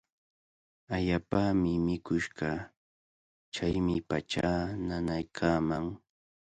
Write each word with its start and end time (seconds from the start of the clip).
Allaapami 0.95 1.71
mikush 1.85 2.29
kaa. 2.37 2.59
Chaymi 3.53 3.95
pachaa 4.09 4.59
nanaykaaman. 4.87 5.85